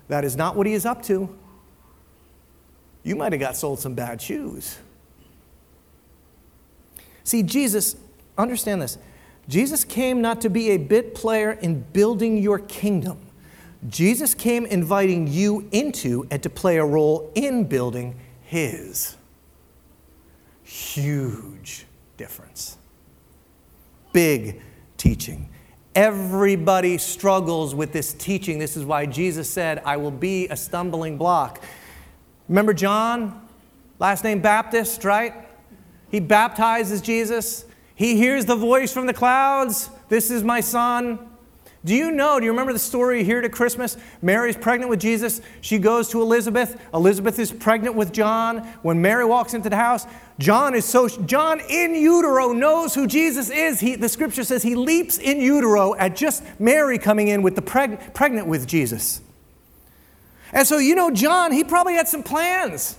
[0.09, 1.35] That is not what he is up to.
[3.03, 4.79] You might have got sold some bad shoes.
[7.23, 7.97] See, Jesus,
[8.37, 8.99] understand this.
[9.49, 13.19] Jesus came not to be a bit player in building your kingdom.
[13.89, 19.17] Jesus came inviting you into and to play a role in building his.
[20.63, 21.85] Huge
[22.17, 22.79] difference.
[24.13, 24.63] Big
[24.97, 25.51] teaching.
[25.95, 28.59] Everybody struggles with this teaching.
[28.59, 31.63] This is why Jesus said, I will be a stumbling block.
[32.49, 33.47] Remember John,
[33.99, 35.35] last name Baptist, right?
[36.11, 37.67] He baptizes Jesus.
[37.95, 41.31] He hears the voice from the clouds This is my son.
[41.85, 43.99] Do you know, do you remember the story here at Christmas?
[44.23, 45.43] Mary's pregnant with Jesus.
[45.61, 46.81] She goes to Elizabeth.
[46.95, 48.61] Elizabeth is pregnant with John.
[48.81, 50.07] When Mary walks into the house,
[50.39, 53.81] John is so, John in utero knows who Jesus is.
[53.81, 57.63] He, the scripture says he leaps in utero at just Mary coming in with the
[57.63, 59.21] preg, pregnant with Jesus.
[60.55, 62.97] And so, you know, John, he probably had some plans.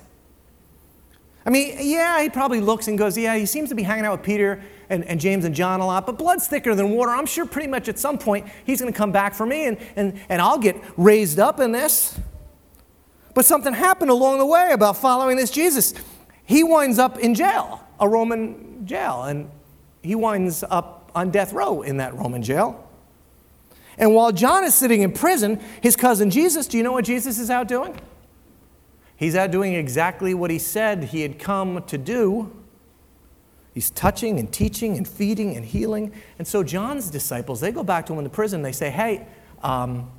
[1.43, 4.19] I mean, yeah, he probably looks and goes, yeah, he seems to be hanging out
[4.19, 7.11] with Peter and, and James and John a lot, but blood's thicker than water.
[7.11, 9.77] I'm sure pretty much at some point he's going to come back for me and,
[9.95, 12.19] and, and I'll get raised up in this.
[13.33, 15.93] But something happened along the way about following this Jesus.
[16.45, 19.49] He winds up in jail, a Roman jail, and
[20.01, 22.81] he winds up on death row in that Roman jail.
[23.97, 27.39] And while John is sitting in prison, his cousin Jesus, do you know what Jesus
[27.39, 27.99] is out doing?
[29.15, 32.51] He's out doing exactly what he said he had come to do.
[33.75, 36.13] He's touching and teaching and feeding and healing.
[36.39, 38.61] And so John's disciples, they go back to him in the prison.
[38.61, 39.27] They say, hey,
[39.61, 40.09] um,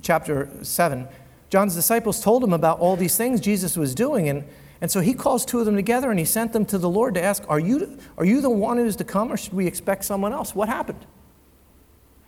[0.00, 1.06] chapter 7,
[1.50, 4.30] John's disciples told him about all these things Jesus was doing.
[4.30, 4.44] And,
[4.80, 7.12] and so he calls two of them together and he sent them to the Lord
[7.16, 10.06] to ask, are you, are you the one who's to come or should we expect
[10.06, 10.54] someone else?
[10.54, 11.04] What happened?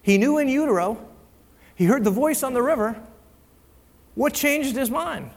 [0.03, 1.03] He knew in utero,
[1.75, 3.03] he heard the voice on the river,
[4.15, 5.31] what changed his mind?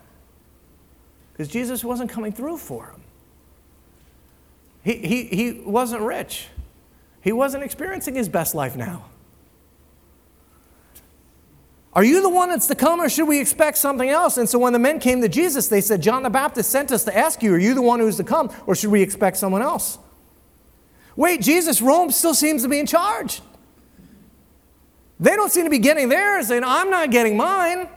[1.32, 3.02] Because Jesus wasn't coming through for him.
[4.98, 6.48] He, he, wasn't rich.
[7.22, 9.06] He wasn't experiencing his best life now.
[11.94, 14.38] Are you the one that's to come, or should we expect something else?
[14.38, 17.04] And so when the men came to Jesus, they said, John the Baptist sent us
[17.04, 19.62] to ask you, Are you the one who's to come, or should we expect someone
[19.62, 20.00] else?
[21.16, 23.42] Wait, Jesus, Rome still seems to be in charge.
[25.20, 27.90] They don't seem to be getting theirs, and I'm not getting mine.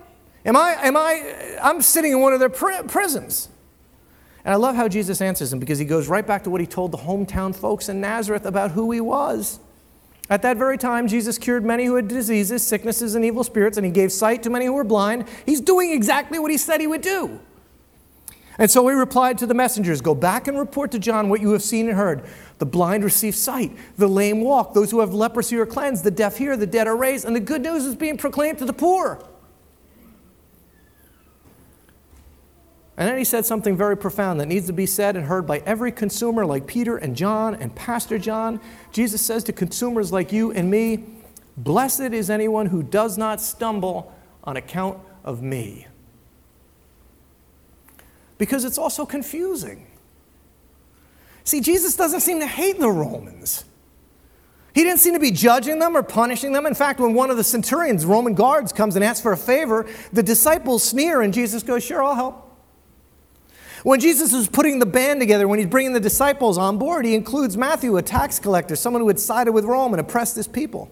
[0.44, 3.48] Am I, am I, I'm sitting in one of their prisons.
[4.44, 6.66] And I love how Jesus answers him because he goes right back to what he
[6.66, 9.60] told the hometown folks in Nazareth about who he was.
[10.28, 13.84] At that very time, Jesus cured many who had diseases, sicknesses, and evil spirits, and
[13.84, 15.26] he gave sight to many who were blind.
[15.44, 17.40] He's doing exactly what he said he would do.
[18.58, 21.52] And so he replied to the messengers Go back and report to John what you
[21.52, 22.24] have seen and heard.
[22.58, 26.38] The blind receive sight, the lame walk, those who have leprosy are cleansed, the deaf
[26.38, 29.24] hear, the dead are raised, and the good news is being proclaimed to the poor.
[32.96, 35.58] And then he said something very profound that needs to be said and heard by
[35.60, 38.60] every consumer like Peter and John and Pastor John.
[38.92, 41.04] Jesus says to consumers like you and me,
[41.56, 45.86] Blessed is anyone who does not stumble on account of me.
[48.38, 49.86] Because it's also confusing.
[51.44, 53.64] See, Jesus doesn't seem to hate the Romans.
[54.74, 56.64] He didn't seem to be judging them or punishing them.
[56.64, 59.86] In fact, when one of the centurions, Roman guards, comes and asks for a favor,
[60.12, 62.41] the disciples sneer, and Jesus goes, Sure, I'll help.
[63.82, 67.14] When Jesus is putting the band together, when he's bringing the disciples on board, he
[67.14, 70.88] includes Matthew, a tax collector, someone who had sided with Rome and oppressed his people.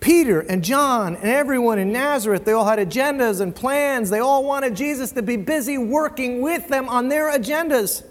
[0.00, 4.10] Peter and John and everyone in Nazareth, they all had agendas and plans.
[4.10, 8.04] They all wanted Jesus to be busy working with them on their agendas.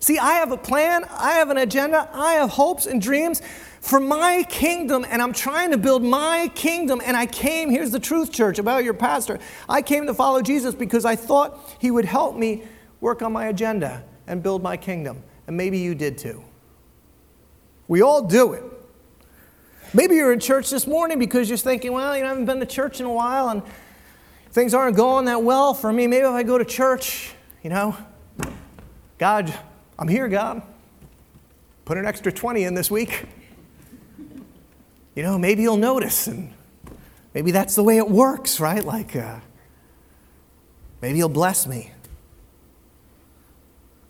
[0.00, 3.42] See, I have a plan, I have an agenda, I have hopes and dreams
[3.80, 7.00] for my kingdom, and I'm trying to build my kingdom.
[7.04, 9.38] And I came, here's the truth, church, about your pastor.
[9.68, 12.62] I came to follow Jesus because I thought he would help me
[13.00, 15.22] work on my agenda and build my kingdom.
[15.46, 16.44] And maybe you did too.
[17.86, 18.64] We all do it.
[19.94, 22.60] Maybe you're in church this morning because you're thinking, well, you know, I haven't been
[22.60, 23.62] to church in a while and
[24.50, 26.06] things aren't going that well for me.
[26.06, 27.32] Maybe if I go to church,
[27.62, 27.96] you know,
[29.16, 29.56] God,
[29.98, 30.62] I'm here, God.
[31.84, 33.26] Put an extra 20 in this week
[35.18, 36.54] you know, maybe you'll notice, and
[37.34, 38.84] maybe that's the way it works, right?
[38.84, 39.40] Like, uh,
[41.02, 41.90] maybe you'll bless me.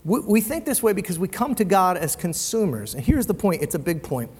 [0.05, 2.95] We, we think this way because we come to God as consumers.
[2.95, 4.31] And here's the point it's a big point.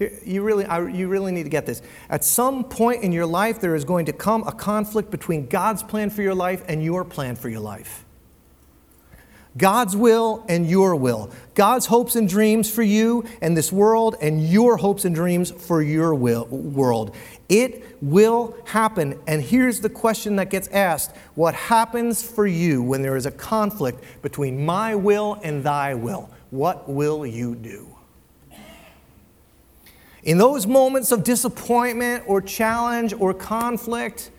[0.00, 1.80] You really, I, you really need to get this.
[2.10, 5.84] At some point in your life, there is going to come a conflict between God's
[5.84, 8.04] plan for your life and your plan for your life.
[9.56, 11.30] God's will and your will.
[11.54, 15.80] God's hopes and dreams for you and this world, and your hopes and dreams for
[15.80, 17.14] your will, world.
[17.48, 19.18] It will happen.
[19.26, 23.30] And here's the question that gets asked What happens for you when there is a
[23.30, 26.28] conflict between my will and thy will?
[26.50, 27.96] What will you do?
[30.22, 34.32] In those moments of disappointment or challenge or conflict,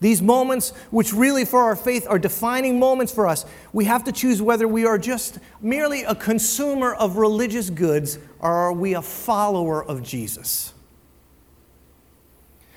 [0.00, 4.12] these moments, which really for our faith are defining moments for us, we have to
[4.12, 9.02] choose whether we are just merely a consumer of religious goods or are we a
[9.02, 10.72] follower of Jesus.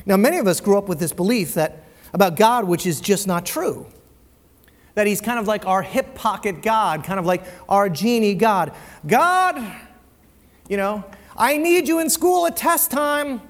[0.06, 3.28] Now, many of us grew up with this belief that about God, which is just
[3.28, 3.86] not true.
[4.96, 8.74] That he's kind of like our hip pocket God, kind of like our genie God.
[9.06, 9.64] God,
[10.68, 11.06] you know,
[11.38, 13.42] I need you in school at test time.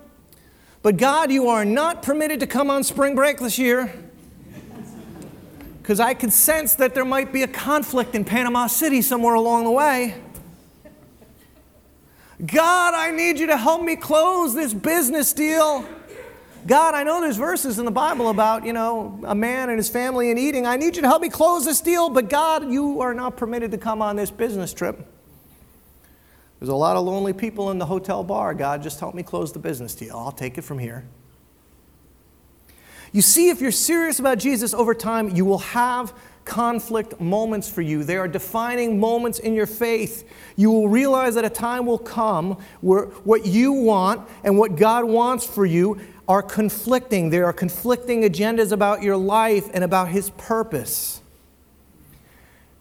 [0.84, 3.94] But God, you are not permitted to come on spring break this year
[5.82, 9.66] because I could sense that there might be a conflict in Panama City somewhere along
[9.66, 10.16] the way.
[12.44, 15.86] God, I need you to help me close this business deal.
[16.66, 19.90] God, I know there's verses in the Bible about, you know, a man and his
[19.90, 20.66] family and eating.
[20.66, 23.72] I need you to help me close this deal, but God, you are not permitted
[23.72, 25.08] to come on this business trip.
[26.62, 28.54] There's a lot of lonely people in the hotel bar.
[28.54, 30.16] God, just help me close the business deal.
[30.16, 31.06] I'll take it from here.
[33.12, 36.14] You see, if you're serious about Jesus over time, you will have
[36.46, 38.04] conflict moments for you.
[38.04, 40.30] They are defining moments in your faith.
[40.56, 45.06] You will realize that a time will come where what you want and what God
[45.06, 47.32] wants for you are conflicting.
[47.32, 51.24] There are conflicting agendas about your life and about His purpose.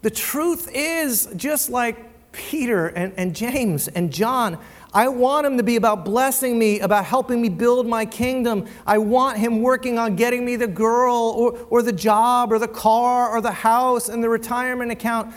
[0.03, 4.57] The truth is, just like Peter and, and James and John.
[4.93, 8.67] I want him to be about blessing me, about helping me build my kingdom.
[8.85, 12.67] I want him working on getting me the girl or, or the job or the
[12.67, 15.33] car or the house and the retirement account.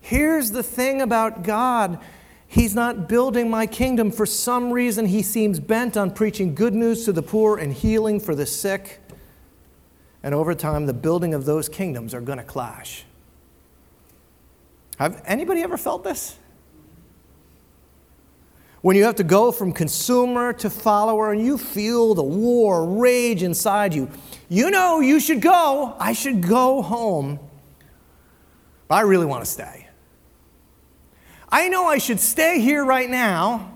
[0.00, 1.98] Here's the thing about God
[2.48, 4.10] He's not building my kingdom.
[4.10, 8.20] For some reason, he seems bent on preaching good news to the poor and healing
[8.20, 9.00] for the sick.
[10.22, 13.04] And over time, the building of those kingdoms are going to clash.
[14.98, 16.38] Have anybody ever felt this?
[18.86, 23.42] when you have to go from consumer to follower and you feel the war rage
[23.42, 24.08] inside you,
[24.48, 25.96] you know you should go.
[25.98, 27.40] I should go home.
[28.86, 29.88] But I really want to stay.
[31.50, 33.72] I know I should stay here right now,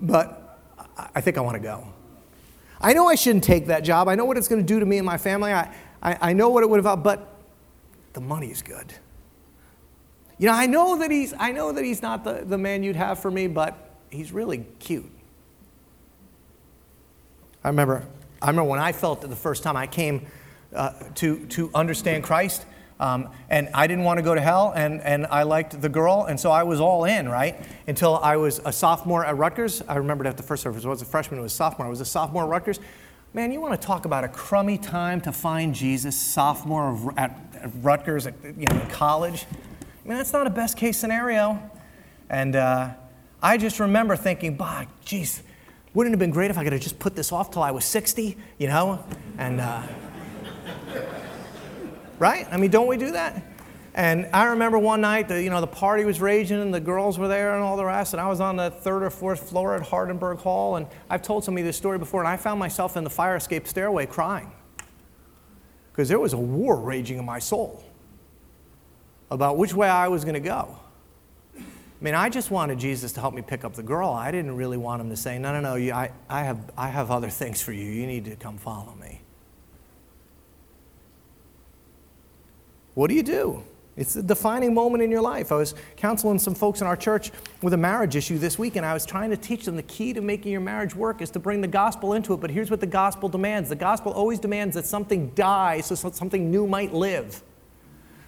[0.00, 0.60] but
[1.12, 1.88] I think I want to go.
[2.80, 4.06] I know I shouldn't take that job.
[4.06, 5.52] I know what it's going to do to me and my family.
[5.52, 7.34] I, I, I know what it would have, but
[8.12, 8.94] the money is good.
[10.44, 12.96] You know, I know that he's, I know that he's not the, the man you'd
[12.96, 15.10] have for me, but he's really cute.
[17.64, 18.06] I remember,
[18.42, 20.26] I remember when I felt it the first time I came
[20.76, 22.66] uh, to, to understand Christ,
[23.00, 26.26] um, and I didn't want to go to hell, and, and I liked the girl,
[26.28, 27.56] and so I was all in, right?
[27.86, 29.80] Until I was a sophomore at Rutgers.
[29.88, 31.86] I remember at the first service, I was a freshman, it was a sophomore.
[31.86, 32.80] I was a sophomore at Rutgers.
[33.32, 37.30] Man, you want to talk about a crummy time to find Jesus, sophomore at,
[37.62, 39.46] at Rutgers, at, you know, college.
[40.04, 41.58] I mean, that's not a best case scenario.
[42.28, 42.90] And uh,
[43.42, 45.42] I just remember thinking, bah, geez,
[45.94, 47.70] wouldn't it have been great if I could have just put this off till I
[47.70, 49.02] was 60, you know?
[49.38, 49.82] And, uh,
[52.18, 52.46] right?
[52.50, 53.42] I mean, don't we do that?
[53.94, 57.18] And I remember one night, the, you know, the party was raging and the girls
[57.18, 59.74] were there and all the rest, and I was on the third or fourth floor
[59.74, 63.04] at Hardenbergh Hall, and I've told somebody this story before, and I found myself in
[63.04, 64.50] the fire escape stairway crying
[65.92, 67.84] because there was a war raging in my soul
[69.34, 70.76] about which way I was going to go.
[71.56, 71.62] I
[72.04, 74.10] mean, I just wanted Jesus to help me pick up the girl.
[74.10, 76.88] I didn't really want him to say, no, no, no, you, I, I, have, I
[76.88, 77.90] have other things for you.
[77.90, 79.20] You need to come follow me.
[82.94, 83.64] What do you do?
[83.96, 85.52] It's a defining moment in your life.
[85.52, 87.30] I was counseling some folks in our church
[87.62, 90.12] with a marriage issue this week, and I was trying to teach them the key
[90.12, 92.40] to making your marriage work is to bring the gospel into it.
[92.40, 96.50] But here's what the gospel demands the gospel always demands that something die so something
[96.50, 97.42] new might live.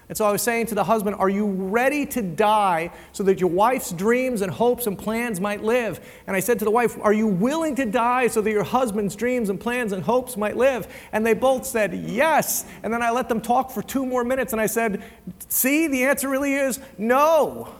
[0.09, 3.41] And so I was saying to the husband, Are you ready to die so that
[3.41, 6.01] your wife's dreams and hopes and plans might live?
[6.29, 9.17] And I said to the wife, Are you willing to die so that your husband's
[9.17, 10.87] dreams and plans and hopes might live?
[11.11, 12.65] And they both said, Yes.
[12.85, 15.03] And then I let them talk for two more minutes and I said,
[15.49, 17.75] See, the answer really is no.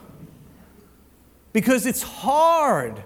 [1.53, 3.01] Because it's hard.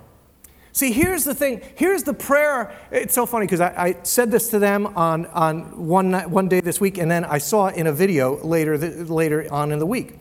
[0.73, 1.61] See, here's the thing.
[1.75, 2.73] Here's the prayer.
[2.91, 6.61] It's so funny because I, I, said this to them on, on one, one day
[6.61, 9.85] this week, and then I saw it in a video later, later on in the
[9.85, 10.17] week.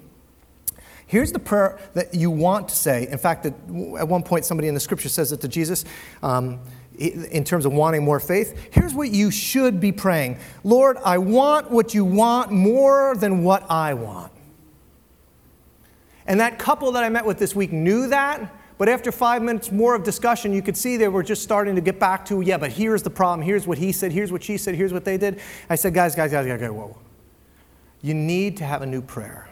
[1.07, 3.09] Here's the prayer that you want to say.
[3.09, 3.55] In fact, that
[3.99, 5.85] at one point, somebody in the scripture says it to Jesus
[6.23, 6.61] um,
[6.99, 8.69] in terms of wanting more faith.
[8.73, 13.69] Here's what you should be praying Lord, I want what you want more than what
[13.71, 14.33] I want.
[16.27, 19.71] And that couple that I met with this week knew that but after five minutes
[19.71, 22.57] more of discussion, you could see they were just starting to get back to, yeah,
[22.57, 23.47] but here's the problem.
[23.47, 24.11] Here's what he said.
[24.11, 24.75] Here's what she said.
[24.75, 25.39] Here's what they did.
[25.69, 26.97] I said, guys, guys, guys, guys, guys whoa.
[28.01, 29.51] You need to have a new prayer.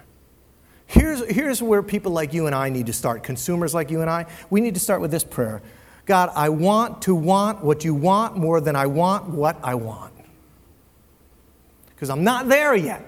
[0.86, 4.08] Here's, here's where people like you and I need to start, consumers like you and
[4.08, 4.24] I.
[4.48, 5.60] We need to start with this prayer
[6.06, 10.14] God, I want to want what you want more than I want what I want.
[11.90, 13.04] Because I'm not there yet.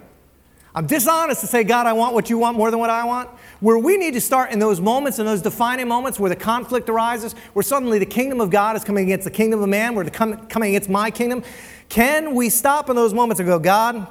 [0.74, 3.28] I'm dishonest to say, God, I want what you want more than what I want.
[3.58, 6.88] Where we need to start in those moments, in those defining moments where the conflict
[6.88, 10.04] arises, where suddenly the kingdom of God is coming against the kingdom of man, where
[10.04, 11.42] the com- coming against my kingdom.
[11.88, 14.06] Can we stop in those moments and go, God,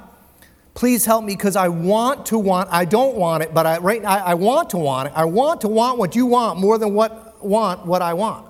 [0.74, 4.04] please help me because I want to want, I don't want it, but I, right,
[4.04, 5.14] I, I want to want it.
[5.16, 8.48] I want to want what you want more than what want what I want.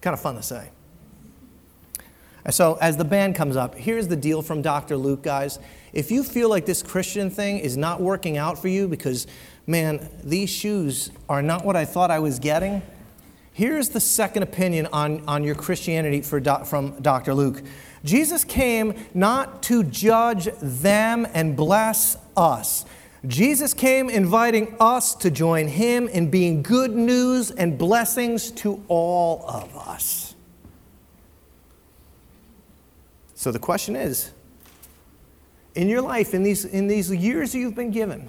[0.00, 0.70] Kind of fun to say.
[2.50, 4.96] So, as the band comes up, here's the deal from Dr.
[4.96, 5.58] Luke, guys.
[5.92, 9.26] If you feel like this Christian thing is not working out for you because,
[9.66, 12.82] man, these shoes are not what I thought I was getting,
[13.52, 17.34] here's the second opinion on, on your Christianity for from Dr.
[17.34, 17.62] Luke.
[18.04, 22.84] Jesus came not to judge them and bless us.
[23.26, 29.44] Jesus came inviting us to join him in being good news and blessings to all
[29.48, 30.25] of us.
[33.46, 34.32] So the question is
[35.76, 38.28] in your life, in these, in these years you've been given,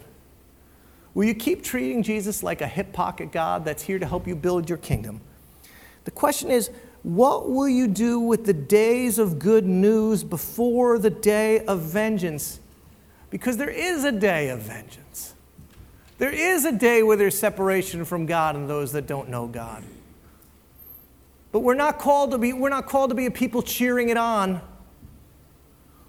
[1.16, 4.36] will you keep treating Jesus like a hip pocket God that's here to help you
[4.36, 5.22] build your kingdom?
[6.04, 6.70] The question is,
[7.02, 12.60] what will you do with the days of good news before the day of vengeance?
[13.32, 15.34] Because there is a day of vengeance.
[16.20, 19.84] There is a day where there's separation from God and those that don't know God.
[21.52, 24.18] But we're not called to be, we're not called to be a people cheering it
[24.18, 24.62] on.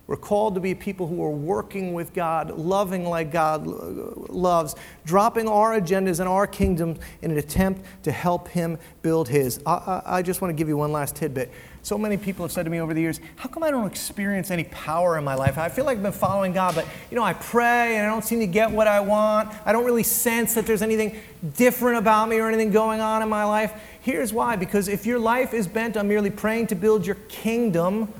[0.09, 5.47] We're called to be people who are working with God, loving like God loves, dropping
[5.49, 9.61] our agendas and our kingdoms in an attempt to help Him build His.
[9.67, 11.53] I, I, I just want to give you one last tidbit.
[11.83, 14.51] So many people have said to me over the years, How come I don't experience
[14.51, 15.59] any power in my life?
[15.59, 18.25] I feel like I've been following God, but you know, I pray and I don't
[18.25, 19.51] seem to get what I want.
[19.67, 21.21] I don't really sense that there's anything
[21.55, 23.79] different about me or anything going on in my life.
[24.01, 28.11] Here's why because if your life is bent on merely praying to build your kingdom,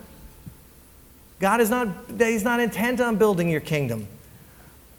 [1.41, 4.09] God is not, He's not intent on building your kingdom.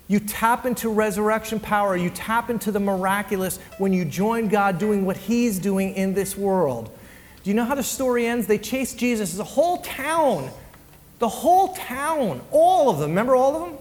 [0.08, 5.06] You tap into resurrection power, you tap into the miraculous when you join God doing
[5.06, 6.90] what He's doing in this world.
[7.44, 8.48] Do you know how the story ends?
[8.48, 9.34] They chase Jesus.
[9.34, 10.50] The whole town,
[11.20, 13.80] the whole town, all of them, remember all of them?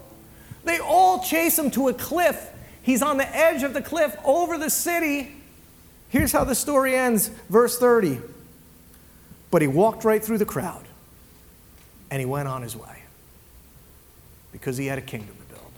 [0.63, 2.51] They all chase him to a cliff.
[2.81, 5.35] He's on the edge of the cliff over the city.
[6.09, 8.19] Here's how the story ends, verse 30.
[9.51, 10.85] But he walked right through the crowd
[12.11, 13.03] and he went on his way
[14.51, 15.71] because he had a kingdom to build.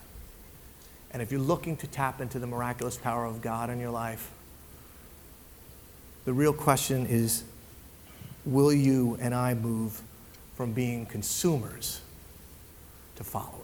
[1.12, 4.32] And if you're looking to tap into the miraculous power of God in your life,
[6.26, 7.44] the real question is
[8.46, 10.02] will you and I move
[10.56, 12.02] from being consumers
[13.16, 13.61] to followers?